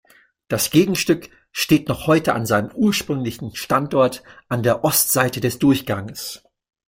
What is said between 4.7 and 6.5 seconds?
Ostseite des Durchganges.